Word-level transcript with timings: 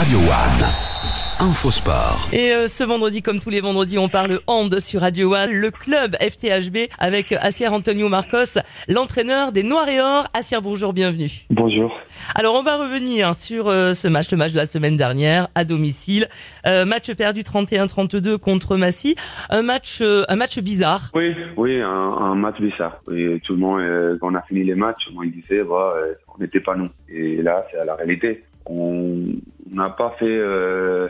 Radio 0.00 0.16
One. 0.16 0.66
Infosport. 1.40 2.30
Et 2.32 2.52
euh, 2.52 2.68
ce 2.68 2.84
vendredi, 2.84 3.20
comme 3.20 3.38
tous 3.38 3.50
les 3.50 3.60
vendredis, 3.60 3.98
on 3.98 4.08
parle 4.08 4.40
hand 4.46 4.80
sur 4.80 5.02
Radio 5.02 5.34
One, 5.34 5.52
le 5.52 5.70
club 5.70 6.16
FTHB 6.16 6.88
avec 6.98 7.32
Assier 7.32 7.68
Antonio 7.68 8.08
Marcos, 8.08 8.58
l'entraîneur 8.88 9.52
des 9.52 9.62
Noirs 9.62 9.90
et 9.90 10.00
Or. 10.00 10.26
Assier, 10.32 10.56
bonjour, 10.62 10.94
bienvenue. 10.94 11.28
Bonjour. 11.50 11.94
Alors, 12.34 12.54
on 12.54 12.62
va 12.62 12.78
revenir 12.78 13.34
sur 13.34 13.68
euh, 13.68 13.92
ce 13.92 14.08
match, 14.08 14.30
le 14.30 14.38
match 14.38 14.52
de 14.52 14.56
la 14.56 14.64
semaine 14.64 14.96
dernière, 14.96 15.48
à 15.54 15.64
domicile. 15.64 16.28
Euh, 16.66 16.86
match 16.86 17.12
perdu 17.12 17.42
31-32 17.42 18.38
contre 18.38 18.78
Massy. 18.78 19.16
Un 19.50 19.60
match, 19.60 19.98
euh, 20.00 20.24
un 20.30 20.36
match 20.36 20.58
bizarre. 20.60 21.10
Oui, 21.14 21.34
oui, 21.58 21.78
un, 21.78 21.86
un 21.88 22.34
match 22.36 22.58
bizarre. 22.58 23.02
Et 23.12 23.38
tout 23.44 23.52
le 23.52 23.58
monde, 23.58 23.80
euh, 23.80 24.16
quand 24.18 24.32
on 24.32 24.34
a 24.34 24.40
fini 24.42 24.64
les 24.64 24.74
matchs, 24.74 25.04
tout 25.04 25.10
le 25.10 25.16
monde 25.26 25.34
disait, 25.34 25.62
bah, 25.62 25.92
euh, 25.96 26.14
on 26.34 26.40
n'était 26.40 26.60
pas 26.60 26.74
nous. 26.74 26.88
Et 27.10 27.42
là, 27.42 27.66
c'est 27.70 27.84
la 27.84 27.96
réalité. 27.96 28.44
On 28.66 29.24
n'a 29.72 29.90
pas 29.90 30.14
fait 30.18 30.26
euh, 30.38 31.08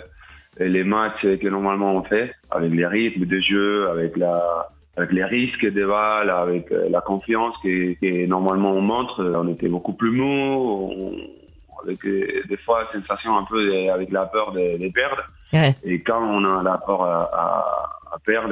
les 0.59 0.85
matchs 0.85 1.23
que 1.23 1.49
normalement 1.49 1.95
on 1.95 2.03
fait, 2.03 2.35
avec 2.51 2.73
les 2.73 2.87
rythmes 2.87 3.25
de 3.27 3.39
jeu, 3.39 3.89
avec 3.89 4.17
la 4.17 4.69
avec 4.97 5.13
les 5.13 5.25
risques 5.25 5.67
des 5.67 5.85
balles, 5.87 6.29
avec 6.31 6.71
euh, 6.73 6.89
la 6.91 7.01
confiance 7.01 7.55
que, 7.63 7.95
que 7.95 8.27
normalement 8.27 8.73
on 8.73 8.81
montre. 8.83 9.25
On 9.25 9.49
était 9.49 9.69
beaucoup 9.69 9.93
plus 9.95 10.11
mou, 10.11 10.25
on- 10.93 11.17
avec 11.83 12.05
euh, 12.05 12.43
des 12.49 12.57
fois 12.59 12.87
sensation 12.93 13.37
un 13.39 13.45
peu 13.45 13.65
de- 13.65 13.89
avec 13.89 14.11
la 14.11 14.27
peur 14.27 14.53
de, 14.53 14.77
de 14.77 14.93
perdre. 14.93 15.23
Ouais. 15.53 15.75
Et 15.85 16.01
quand 16.01 16.21
on 16.23 16.45
a 16.45 16.63
la 16.63 16.77
peur 16.79 17.03
à, 17.03 17.23
à- 17.33 18.00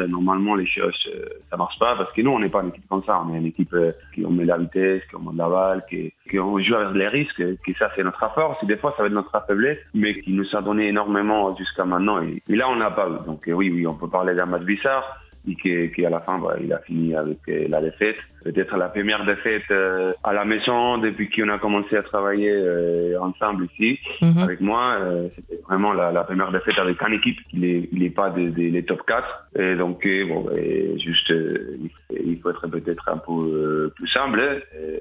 normalement 0.08 0.54
les 0.54 0.66
choses 0.66 0.98
euh, 1.14 1.26
ça 1.50 1.56
marche 1.56 1.78
pas 1.78 1.96
parce 1.96 2.12
que 2.12 2.22
nous 2.22 2.30
on 2.30 2.38
n'est 2.38 2.48
pas 2.48 2.62
une 2.62 2.68
équipe 2.68 2.88
comme 2.88 3.04
ça. 3.04 3.22
On 3.24 3.34
est 3.34 3.38
une 3.38 3.46
équipe 3.46 3.72
euh, 3.74 3.92
qui 4.14 4.24
on 4.24 4.30
met 4.30 4.44
la 4.44 4.58
vitesse, 4.58 5.02
qui 5.08 5.16
on 5.16 5.20
met 5.20 5.36
la 5.36 5.48
balle, 5.48 5.84
qui, 5.88 6.12
qui 6.28 6.38
on 6.38 6.58
joue 6.58 6.74
avec 6.74 6.94
les 6.94 7.08
risques. 7.08 7.42
Que 7.64 7.72
ça 7.78 7.90
c'est 7.94 8.04
notre 8.04 8.32
force. 8.34 8.62
Et 8.62 8.66
des 8.66 8.76
fois 8.76 8.94
ça 8.96 9.02
va 9.02 9.08
être 9.08 9.14
notre 9.14 9.30
faiblesse, 9.46 9.78
mais 9.94 10.20
qui 10.20 10.32
nous 10.32 10.56
a 10.56 10.60
donné 10.62 10.88
énormément 10.88 11.56
jusqu'à 11.56 11.84
maintenant. 11.84 12.22
Et, 12.22 12.42
et 12.48 12.56
là 12.56 12.68
on 12.68 12.76
n'a 12.76 12.90
pas 12.90 13.08
eu. 13.08 13.26
Donc 13.26 13.48
euh, 13.48 13.52
oui 13.52 13.70
oui 13.70 13.86
on 13.86 13.94
peut 13.94 14.08
parler 14.08 14.34
d'un 14.34 14.46
match 14.46 14.62
bizarre 14.62 15.04
et 15.50 15.56
qui, 15.56 15.90
qui 15.94 16.04
à 16.04 16.10
la 16.10 16.20
fin 16.20 16.38
bah, 16.38 16.56
il 16.62 16.72
a 16.72 16.78
fini 16.78 17.14
avec 17.14 17.38
euh, 17.48 17.66
la 17.68 17.80
défaite. 17.80 18.16
Peut-être 18.44 18.76
la 18.76 18.88
première 18.88 19.24
défaite 19.26 19.64
euh, 19.70 20.12
à 20.22 20.32
la 20.32 20.44
maison 20.44 20.98
depuis 20.98 21.28
qu'on 21.28 21.48
a 21.48 21.58
commencé 21.58 21.96
à 21.96 22.02
travailler 22.02 22.52
euh, 22.52 23.18
ensemble 23.20 23.66
ici 23.72 23.98
Mhm. 24.22 24.38
avec 24.42 24.60
moi. 24.60 24.96
euh, 25.00 25.28
C'était 25.34 25.60
vraiment 25.68 25.92
la, 25.92 26.12
la 26.12 26.22
première 26.24 26.50
défaite 26.52 26.78
avec 26.78 27.00
une 27.02 27.14
équipe. 27.14 27.38
Il 27.52 27.64
est, 27.64 27.88
il 27.92 28.02
est 28.02 28.10
pas 28.10 28.30
des 28.30 28.48
des- 28.50 28.70
les 28.70 28.84
top 28.84 29.02
4. 29.06 29.48
Et 29.58 29.74
donc 29.74 30.04
euh, 30.06 30.24
bon, 30.26 30.48
et 30.56 30.98
juste 30.98 31.30
euh, 31.30 31.76
il 32.10 32.38
faut- 32.40 32.50
être 32.50 32.66
peut-être 32.68 33.08
un 33.08 33.18
peu 33.18 33.32
euh, 33.32 33.92
plus 33.96 34.08
simple 34.08 34.40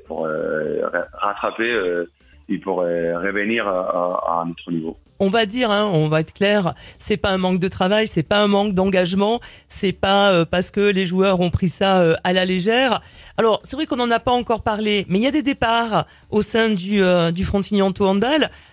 pour 0.08 0.26
euh, 0.26 0.82
ra- 0.94 1.08
rattraper 1.14 1.72
euh, 2.50 2.54
et 2.54 2.58
pour 2.58 2.82
euh, 2.82 3.20
revenir 3.20 3.68
à, 3.68 3.80
à, 3.80 4.42
à 4.42 4.46
notre 4.46 4.72
niveau. 4.72 4.98
On 5.20 5.30
va 5.30 5.48
dire, 5.48 5.72
hein, 5.72 5.90
on 5.92 6.10
va 6.10 6.20
être 6.20 6.34
clair, 6.34 6.76
c'est 7.00 7.18
pas 7.18 7.32
un 7.32 7.40
manque 7.40 7.60
de 7.60 7.68
travail, 7.68 8.06
c'est 8.06 8.22
pas 8.22 8.38
un 8.38 8.48
manque 8.48 8.74
d'engagement, 8.74 9.40
c'est 9.68 9.92
pas 9.92 10.32
euh, 10.32 10.46
parce 10.46 10.70
que 10.70 10.80
les 10.80 11.08
joueurs 11.08 11.40
ont 11.40 11.50
pris 11.50 11.70
ça 11.70 12.02
euh, 12.02 12.16
à 12.24 12.34
la 12.34 12.46
légère. 12.46 13.02
Alors, 13.40 13.60
c'est 13.64 13.76
vrai 13.76 13.88
qu'on 13.88 13.96
n'en 13.96 14.12
a 14.12 14.20
pas 14.20 14.32
encore 14.32 14.62
parlé, 14.62 15.08
mais 15.10 15.18
il 15.18 15.24
y 15.24 15.28
a 15.28 15.32
des 15.32 15.42
départs 15.42 16.06
au 16.30 16.44
sein 16.44 16.70
du, 16.70 17.02
euh, 17.02 17.32
du. 17.32 17.48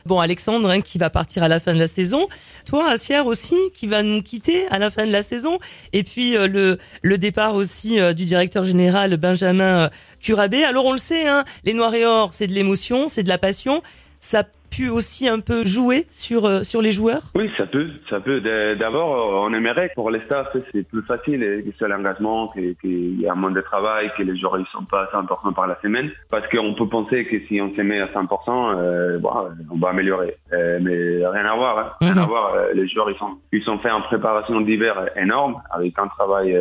Bon, 0.06 0.20
Alexandre, 0.20 0.70
hein, 0.70 0.80
qui 0.82 0.98
va 0.98 1.08
partir 1.08 1.42
à 1.42 1.48
la 1.48 1.60
fin 1.60 1.72
de 1.72 1.78
la 1.78 1.86
saison. 1.86 2.28
Toi, 2.66 2.90
Assier 2.90 3.20
aussi, 3.20 3.56
qui 3.74 3.86
va 3.86 4.02
nous 4.02 4.22
quitter 4.22 4.66
à 4.68 4.78
la 4.78 4.90
fin 4.90 5.06
de 5.06 5.12
la 5.12 5.22
saison. 5.22 5.58
Et 5.92 6.02
puis, 6.02 6.36
euh, 6.36 6.46
le, 6.46 6.78
le 7.02 7.18
départ 7.18 7.54
aussi 7.54 8.00
euh, 8.00 8.12
du 8.12 8.24
directeur 8.26 8.64
général 8.64 9.16
Benjamin 9.16 9.84
euh, 9.84 9.88
Curabé. 10.24 10.64
Alors, 10.64 10.86
on 10.86 10.92
le 10.92 10.98
sait, 10.98 11.28
hein, 11.28 11.44
les 11.64 11.74
Noirs 11.74 11.94
et 11.94 12.06
Or, 12.06 12.32
c'est 12.32 12.46
de 12.46 12.52
l'émotion, 12.52 13.08
c'est 13.08 13.22
de 13.22 13.28
la 13.28 13.38
passion. 13.38 13.82
Ça 14.20 14.42
pu 14.70 14.88
aussi 14.88 15.28
un 15.28 15.38
peu 15.38 15.64
jouer 15.64 16.04
sur, 16.10 16.46
euh, 16.46 16.62
sur 16.64 16.80
les 16.82 16.90
joueurs? 16.90 17.20
Oui, 17.36 17.48
ça 17.56 17.64
peut, 17.66 17.86
ça 18.10 18.18
peut. 18.20 18.40
D'abord, 18.40 19.12
euh, 19.14 19.46
on 19.48 19.52
aimerait 19.54 19.90
que 19.90 19.94
pour 19.94 20.10
les 20.10 20.20
staffs, 20.22 20.48
c'est 20.72 20.88
plus 20.88 21.02
facile, 21.02 21.40
que 21.64 21.70
c'est 21.78 21.86
l'engagement, 21.86 22.48
qu'il 22.48 23.20
y 23.20 23.28
a 23.28 23.34
moins 23.36 23.52
de 23.52 23.60
travail, 23.60 24.10
que 24.16 24.22
les 24.24 24.36
joueurs 24.36 24.58
ils 24.58 24.66
sont 24.72 24.84
pas 24.84 25.02
à 25.12 25.16
100% 25.22 25.52
par 25.54 25.66
la 25.68 25.78
semaine, 25.80 26.10
parce 26.30 26.48
qu'on 26.48 26.74
peut 26.74 26.88
penser 26.88 27.24
que 27.24 27.36
si 27.46 27.60
on 27.60 27.72
se 27.76 27.82
met 27.82 28.00
à 28.00 28.06
100%, 28.08 28.74
euh, 28.76 29.18
bon, 29.18 29.30
on 29.70 29.76
va 29.78 29.90
améliorer. 29.90 30.36
Euh, 30.52 30.78
mais 30.82 31.24
rien 31.24 31.44
à 31.44 31.54
voir, 31.54 31.78
hein. 31.78 31.92
rien 32.00 32.12
Mhm. 32.14 32.18
à 32.18 32.26
voir. 32.26 32.54
Les 32.74 32.88
joueurs 32.88 33.10
ils 33.10 33.18
sont, 33.18 33.34
ils 33.52 33.62
sont 33.62 33.78
faits 33.78 33.92
en 33.92 34.00
préparation 34.00 34.60
d'hiver 34.62 35.08
énorme, 35.16 35.62
avec 35.70 35.96
un 35.98 36.08
travail 36.08 36.58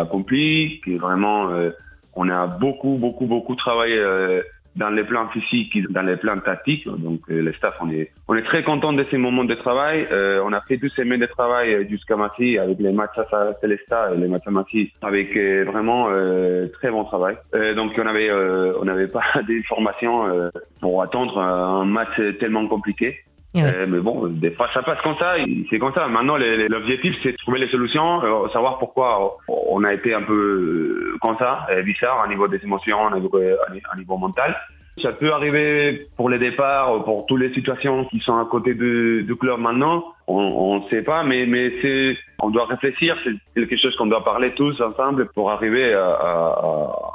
accompli, 0.00 0.80
qui 0.82 0.94
est 0.94 0.98
vraiment, 0.98 1.50
euh, 1.50 1.70
on 2.16 2.28
a 2.28 2.46
beaucoup, 2.46 2.96
beaucoup, 2.98 3.26
beaucoup 3.26 3.54
travaillé. 3.54 3.96
euh, 3.98 4.42
dans 4.76 4.90
les 4.90 5.04
plans 5.04 5.28
physiques, 5.28 5.88
dans 5.92 6.02
les 6.02 6.16
plans 6.16 6.40
tactiques. 6.40 6.84
Donc 6.88 7.20
euh, 7.30 7.42
le 7.42 7.52
staff, 7.52 7.74
on 7.80 7.88
est, 7.92 8.10
on 8.26 8.34
est 8.34 8.42
très 8.42 8.64
content 8.64 8.92
de 8.92 9.04
ces 9.08 9.18
moments 9.18 9.44
de 9.44 9.54
travail. 9.54 10.04
Euh, 10.10 10.42
on 10.44 10.52
a 10.52 10.60
fait 10.62 10.78
deux 10.78 10.88
semaines 10.88 11.20
de 11.20 11.26
travail 11.26 11.72
euh, 11.74 11.84
jusqu'à 11.88 12.16
Massy 12.16 12.58
avec 12.58 12.80
les 12.80 12.90
matchs 12.90 13.16
à 13.18 13.52
Célesta 13.60 14.10
et 14.12 14.18
les 14.18 14.26
matchs 14.26 14.48
à 14.48 14.50
Massy 14.50 14.92
avec 15.00 15.36
euh, 15.36 15.64
vraiment 15.72 16.08
euh, 16.10 16.66
très 16.72 16.90
bon 16.90 17.04
travail. 17.04 17.36
Euh, 17.54 17.74
donc 17.74 17.92
on 17.96 18.04
avait, 18.04 18.28
euh, 18.30 18.72
on 18.80 18.84
n'avait 18.86 19.06
pas 19.18 19.22
d'informations 19.48 20.26
euh, 20.26 20.48
pour 20.80 21.00
attendre 21.02 21.38
un 21.38 21.84
match 21.84 22.20
tellement 22.40 22.66
compliqué. 22.66 23.18
Ouais. 23.54 23.62
Euh, 23.62 23.86
mais 23.88 24.00
bon, 24.00 24.26
des 24.26 24.50
fois 24.50 24.66
ça 24.74 24.82
passe 24.82 25.00
comme 25.02 25.14
ça, 25.16 25.36
c'est 25.70 25.78
comme 25.78 25.94
ça. 25.94 26.08
Maintenant, 26.08 26.34
les- 26.36 26.56
les- 26.56 26.66
l'objectif 26.66 27.14
c'est 27.22 27.30
de 27.30 27.36
trouver 27.36 27.60
les 27.60 27.68
solutions, 27.68 28.20
euh, 28.24 28.48
savoir 28.48 28.78
pourquoi 28.80 29.36
on 29.46 29.84
a 29.84 29.94
été 29.94 30.12
un 30.12 30.22
peu 30.22 31.13
comme 31.24 31.38
ça, 31.38 31.66
euh, 31.70 31.82
bizarre 31.82 32.20
à 32.22 32.28
niveau 32.28 32.46
des 32.48 32.62
émotions, 32.62 33.06
à 33.08 33.18
niveau, 33.18 33.30
euh, 33.38 33.56
à 33.92 33.96
niveau 33.96 34.16
mental. 34.18 34.54
Ça 35.02 35.12
peut 35.12 35.32
arriver 35.32 36.06
pour 36.16 36.28
les 36.30 36.38
départs, 36.38 37.02
pour 37.04 37.26
toutes 37.26 37.40
les 37.40 37.52
situations 37.52 38.04
qui 38.10 38.20
sont 38.20 38.38
à 38.38 38.44
côté 38.44 38.74
du, 38.74 39.24
du 39.24 39.34
club 39.34 39.58
maintenant. 39.58 40.04
On 40.28 40.78
ne 40.80 40.88
sait 40.88 41.02
pas, 41.02 41.24
mais, 41.24 41.46
mais 41.46 41.72
c'est, 41.82 42.16
on 42.40 42.50
doit 42.50 42.66
réfléchir. 42.66 43.16
C'est 43.24 43.32
quelque 43.54 43.76
chose 43.76 43.96
qu'on 43.96 44.06
doit 44.06 44.22
parler 44.24 44.52
tous 44.54 44.80
ensemble 44.80 45.26
pour 45.34 45.50
arriver 45.50 45.92
à- 45.94 46.06
à- 46.30 47.14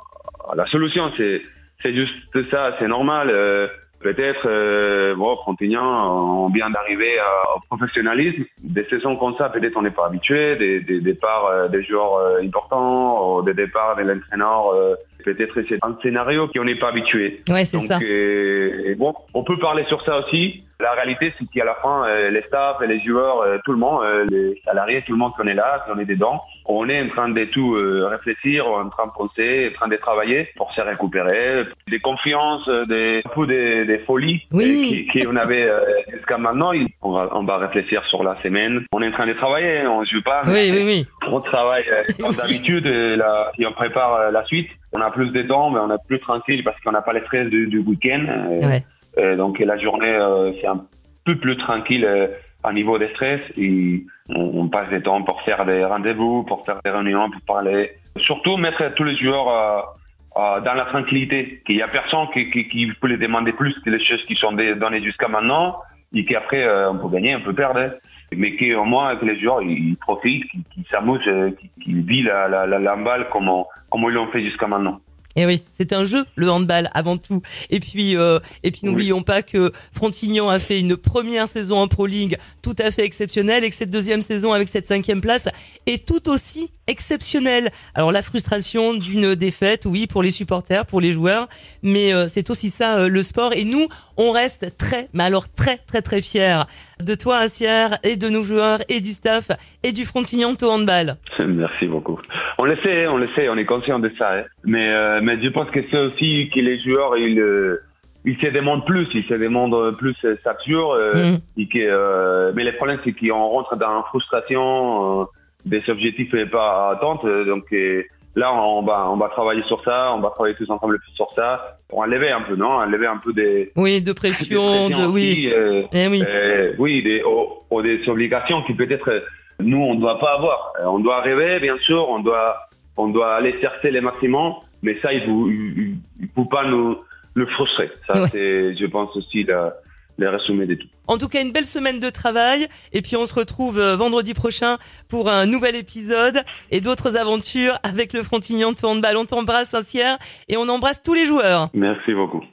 à 0.52 0.56
la 0.56 0.66
solution. 0.66 1.10
C'est, 1.16 1.42
c'est 1.82 1.94
juste 1.94 2.50
ça, 2.52 2.76
c'est 2.80 2.88
normal. 2.88 3.30
Euh, 3.32 3.68
Peut-être, 4.02 4.44
euh, 4.46 5.14
bon, 5.16 5.36
Frontignan, 5.38 6.46
on 6.46 6.50
vient 6.50 6.70
d'arriver 6.70 7.20
à- 7.20 7.58
au 7.58 7.60
professionnalisme. 7.76 8.44
Des 8.64 8.86
saisons 8.86 9.18
comme 9.18 9.36
ça, 9.38 9.50
peut-être 9.50 9.76
on 9.76 9.82
n'est 9.82 9.92
pas 9.92 10.06
habitué. 10.06 10.56
Des, 10.56 10.80
des 10.80 11.02
départs 11.02 11.48
euh, 11.48 11.68
des 11.68 11.84
joueurs 11.84 12.16
euh, 12.16 12.42
importants, 12.42 13.38
ou 13.40 13.42
des 13.42 13.54
départs 13.54 13.98
de 13.98 14.04
l'entraîneur. 14.04 14.70
euh, 14.74 14.96
peut-être 15.26 15.54
c'est 15.68 15.80
un 15.84 15.98
scénario 16.02 16.48
qu'on 16.48 16.64
n'est 16.64 16.76
pas 16.76 16.90
habitué. 16.90 17.42
Ouais, 17.50 17.66
c'est 17.66 17.78
Donc, 17.78 17.88
ça. 17.88 18.00
euh, 18.02 18.84
et 18.86 18.96
bon, 18.96 19.14
on 19.34 19.44
peut 19.44 19.58
parler 19.60 19.84
sur 19.86 20.02
ça 20.04 20.20
aussi. 20.20 20.64
La 20.82 20.94
réalité, 20.94 21.34
c'est 21.38 21.46
qu'à 21.50 21.66
la 21.66 21.76
fin, 21.76 22.06
euh, 22.08 22.30
les 22.32 22.42
staffs, 22.44 22.78
les 22.88 23.02
joueurs, 23.02 23.42
euh, 23.42 23.58
tout 23.66 23.74
le 23.74 23.78
monde, 23.78 24.02
euh, 24.02 24.26
les 24.30 24.62
salariés, 24.64 25.02
tout 25.06 25.12
le 25.12 25.18
monde 25.18 25.34
qu'on 25.36 25.46
est 25.46 25.54
là, 25.54 25.84
qu'on 25.86 26.00
est 26.00 26.06
dedans, 26.06 26.42
on 26.66 26.88
est 26.88 27.02
en 27.02 27.10
train 27.10 27.28
de 27.28 27.44
tout 27.46 27.76
euh, 27.76 28.08
réfléchir, 28.10 28.66
en 28.66 28.88
train 28.88 29.08
de 29.08 29.12
penser, 29.12 29.70
en 29.72 29.76
train 29.76 29.88
de 29.90 29.98
travailler 29.98 30.48
pour 30.56 30.72
se 30.72 30.80
récupérer. 30.80 31.66
Des 31.90 32.00
confiances, 32.00 32.66
euh, 32.70 32.86
des, 32.86 33.22
un 33.26 33.30
peu 33.36 33.46
des, 33.46 33.84
des 33.84 33.98
folies 34.00 34.48
Oui. 34.54 35.06
euh, 35.06 35.12
qui- 35.12 35.26
qu'on 35.26 35.36
avait 35.36 35.64
euh, 35.70 35.80
jusqu'à 36.14 36.38
maintenant. 36.38 36.72
On 37.02 37.12
va, 37.12 37.28
on 37.34 37.44
va 37.44 37.58
réfléchir 37.58 38.02
sur 38.06 38.24
la 38.24 38.42
semaine. 38.42 38.86
On 38.94 39.02
est 39.02 39.08
en 39.10 39.12
train 39.12 39.28
de 39.28 39.34
travailler, 39.34 39.86
on 39.86 40.06
joue 40.06 40.22
pas. 40.22 40.44
Oui, 40.46 40.72
oui, 40.72 40.84
oui. 40.86 41.08
On 41.30 41.42
travaille 41.42 41.84
euh, 41.92 42.04
comme 42.22 42.30
Oui. 42.30 42.38
d'habitude 42.38 42.86
et 42.88 43.66
on 43.68 43.72
prépare 43.74 44.32
la 44.32 44.46
suite. 44.46 44.70
On 44.94 45.02
a 45.02 45.12
plus 45.12 45.32
de 45.32 45.42
temps, 45.42 45.70
mais 45.72 45.80
on 45.82 45.94
est 45.94 46.00
plus 46.08 46.20
tranquille 46.22 46.64
parce 46.64 46.80
qu'on 46.82 46.92
n'a 46.94 47.02
pas 47.02 47.12
les 47.14 47.22
stress 47.26 47.50
du, 47.50 47.68
du 47.68 47.80
week-end. 47.80 48.26
Ouais. 48.50 48.84
Euh, 49.20 49.36
donc 49.36 49.60
la 49.60 49.78
journée, 49.78 50.08
euh, 50.08 50.52
c'est 50.60 50.68
un 50.68 50.86
peu 51.26 51.36
plus 51.36 51.58
tranquille 51.58 52.06
euh, 52.06 52.28
à 52.64 52.74
niveau 52.74 52.98
de 52.98 53.08
stress 53.08 53.42
et 53.58 54.06
on, 54.30 54.68
passe 54.68 54.90
des 54.90 55.02
temps 55.02 55.22
pour 55.24 55.42
faire 55.42 55.66
des 55.66 55.84
rendez-vous, 55.84 56.44
pour 56.44 56.66
faire 56.66 56.80
des 56.84 56.92
réunions, 56.92 57.30
pour 57.30 57.42
parler. 57.42 57.92
Surtout 58.18 58.58
mettre 58.58 58.94
tous 58.96 59.04
les 59.04 59.16
joueurs 59.16 59.96
dans 60.36 60.74
la 60.74 60.86
tranquillité, 60.86 61.62
qu'il 61.66 61.78
y 61.78 61.82
a 61.82 61.88
personne 61.88 62.28
qui, 62.32 62.92
peut 63.00 63.08
les 63.08 63.18
demander 63.18 63.54
plus 63.54 63.74
que 63.80 63.90
les 63.90 64.04
choses 64.04 64.24
qui 64.26 64.36
sont 64.36 64.52
données 64.52 65.02
jusqu'à 65.02 65.30
maintenant 65.30 65.78
et 66.14 66.26
qu'après 66.26 66.68
on 66.88 66.98
peut 66.98 67.08
gagner, 67.16 67.38
on 67.38 67.42
peut 67.42 67.56
perdre. 67.56 67.94
Mais 68.36 68.58
qu'au 68.58 68.84
moins 68.84 69.16
que 69.16 69.26
les 69.26 69.40
joueurs 69.40 69.62
ils, 69.62 69.96
profitent, 69.96 70.44
qu'ils 70.52 70.86
s'amusent, 70.92 71.56
qu'ils 71.82 72.02
vivent 72.02 72.28
la, 72.28 72.68
la, 72.68 72.96
balle 72.98 73.28
comme 73.30 73.64
ils 74.04 74.14
l'ont 74.14 74.28
fait 74.28 74.44
jusqu'à 74.44 74.68
maintenant. 74.68 75.00
Et 75.40 75.46
oui, 75.46 75.64
c'est 75.72 75.94
un 75.94 76.04
jeu, 76.04 76.26
le 76.36 76.52
handball, 76.52 76.90
avant 76.94 77.16
tout. 77.16 77.42
Et 77.70 77.80
puis, 77.80 78.18
euh, 78.18 78.40
et 78.64 78.72
puis 78.72 78.82
n'oublions 78.84 79.24
pas 79.24 79.42
que 79.42 79.72
Frontignan 79.94 80.50
a 80.50 80.60
fait 80.60 80.82
une 80.82 80.98
première 80.98 81.48
saison 81.48 81.78
en 81.78 81.88
Pro 81.88 82.08
League 82.08 82.38
tout 82.62 82.76
à 82.78 82.92
fait 82.92 83.06
exceptionnelle 83.06 83.64
et 83.64 83.70
que 83.70 83.76
cette 83.78 83.90
deuxième 83.90 84.22
saison 84.22 84.52
avec 84.52 84.68
cette 84.68 84.86
cinquième 84.86 85.22
place 85.22 85.48
est 85.86 86.06
tout 86.06 86.30
aussi 86.30 86.72
exceptionnelle. 86.88 87.72
Alors 87.96 88.12
la 88.12 88.22
frustration 88.22 88.94
d'une 88.94 89.34
défaite, 89.34 89.86
oui, 89.86 90.08
pour 90.08 90.24
les 90.24 90.30
supporters, 90.30 90.86
pour 90.86 91.00
les 91.00 91.14
joueurs, 91.14 91.48
mais 91.84 92.14
euh, 92.14 92.28
c'est 92.28 92.50
aussi 92.50 92.70
ça 92.70 92.98
euh, 92.98 93.08
le 93.08 93.24
sport. 93.24 93.54
Et 93.54 93.64
nous, 93.64 93.88
on 94.20 94.32
reste 94.32 94.78
très, 94.78 95.08
mais 95.14 95.24
alors 95.24 95.46
très, 95.52 95.78
très, 95.78 96.02
très 96.02 96.22
fiers 96.22 96.64
de 97.04 97.16
toi, 97.16 97.38
Assière, 97.38 97.98
et 98.04 98.18
de 98.18 98.28
nos 98.28 98.44
joueurs, 98.44 98.80
et 98.90 99.00
du 99.00 99.14
staff, 99.14 99.50
et 99.82 99.94
du 99.94 100.06
Frontignan 100.06 100.54
au 100.62 100.66
handball. 100.66 101.16
Merci 101.40 101.88
beaucoup. 101.88 102.20
On 102.58 102.66
le 102.66 102.76
sait, 102.84 103.08
on 103.08 103.18
le 103.18 103.30
sait, 103.30 103.48
on 103.48 103.58
est 103.58 103.66
conscient 103.66 104.00
de 104.00 104.12
ça. 104.18 104.40
hein. 104.40 104.44
Mais, 104.66 104.90
euh, 104.90 105.22
mais 105.24 105.42
je 105.42 105.48
pense 105.48 105.70
que 105.72 105.80
c'est 105.90 105.98
aussi 105.98 106.52
que 106.54 106.60
les 106.60 106.80
joueurs, 106.82 107.16
ils, 107.16 107.40
euh, 107.40 107.82
ils 108.26 108.38
se 108.38 108.48
demandent 108.48 108.86
plus, 108.86 109.08
ils 109.14 109.24
se 109.24 109.34
demandent 109.34 109.96
plus 109.98 110.16
chaque 110.44 110.68
jour. 110.68 110.98
Mm. 111.16 111.38
et 111.58 111.68
que, 111.68 111.80
euh, 111.80 112.52
mais 112.56 112.66
le 112.66 112.74
problème, 112.74 113.00
c'est 113.06 113.14
qu'on 113.14 113.48
rentre 113.48 113.78
dans 113.78 113.98
une 113.98 114.04
frustration 114.10 115.22
euh, 115.22 115.26
des 115.66 115.82
objectifs 115.90 116.36
pas 116.52 116.92
atteints. 116.92 117.46
Donc 117.46 117.66
euh, 117.72 118.04
là, 118.36 118.54
on 118.54 118.84
va, 118.84 119.10
on 119.10 119.18
va 119.18 119.30
travailler 119.30 119.64
sur 119.64 119.84
ça, 119.84 120.14
on 120.16 120.20
va 120.20 120.30
travailler 120.30 120.56
tous 120.56 120.70
ensemble 120.70 121.00
sur 121.16 121.28
ça, 121.36 121.78
pour 121.88 122.00
enlever 122.00 122.32
un 122.32 122.42
peu, 122.42 122.56
non? 122.56 122.72
Enlever 122.72 123.08
un 123.08 123.18
peu 123.18 123.34
des, 123.34 123.72
Oui, 123.76 124.02
de 124.02 124.14
pression, 124.14 124.88
des 124.88 124.94
de 124.96 125.06
oui. 125.08 125.50
euh, 125.54 125.84
Eh 125.92 126.08
oui. 126.08 126.24
euh, 126.26 126.74
oui, 126.78 127.04
des, 127.04 127.24
ou- 127.24 127.50
ou 127.70 127.82
des 127.82 128.08
obligations 128.08 128.62
qui 128.64 128.74
peut-être 128.74 129.10
euh, 129.10 129.20
nous 129.60 129.82
on 129.82 129.96
ne 129.96 130.00
doit 130.00 130.20
pas 130.20 130.36
avoir. 130.36 130.74
Euh, 130.80 130.86
On 130.86 131.00
doit 131.00 131.22
rêver, 131.22 131.60
bien 131.60 131.78
sûr, 131.80 132.08
on 132.10 132.20
doit, 132.20 132.56
on 132.98 133.08
doit 133.08 133.36
aller 133.36 133.60
chercher 133.60 133.92
les 133.92 134.02
maximum, 134.02 134.54
mais 134.84 134.98
ça 135.02 135.12
il 135.12 135.22
ne 135.30 135.52
il, 135.52 135.98
il 136.22 136.28
faut 136.36 136.46
pas 136.46 136.64
nous 136.66 136.98
le 137.34 137.46
frustrer. 137.48 137.90
Ça 138.08 138.22
Ouais. 138.22 138.30
c'est, 138.32 138.76
je 138.76 138.86
pense 138.86 139.16
aussi 139.18 139.44
la, 139.44 139.74
tout. 140.20 140.88
En 141.08 141.18
tout 141.18 141.28
cas, 141.28 141.42
une 141.42 141.52
belle 141.52 141.66
semaine 141.66 142.00
de 142.00 142.10
travail. 142.10 142.68
Et 142.94 143.02
puis, 143.02 143.16
on 143.16 143.26
se 143.26 143.34
retrouve 143.34 143.80
euh, 143.80 143.96
vendredi 143.96 144.34
prochain 144.34 144.78
pour 145.08 145.30
un 145.30 145.46
nouvel 145.46 145.76
épisode 145.76 146.44
et 146.72 146.82
d'autres 146.82 147.18
aventures 147.18 147.78
avec 147.84 148.14
le 148.14 148.24
Frontignan 148.24 148.72
de 148.72 148.86
Handball. 148.86 149.18
On 149.18 149.26
t'embrasse, 149.26 149.70
Saint-Cyr, 149.70 150.18
et 150.48 150.58
on 150.58 150.68
embrasse 150.70 151.02
tous 151.02 151.14
les 151.14 151.26
joueurs. 151.26 151.70
Merci 151.74 152.14
beaucoup. 152.14 152.44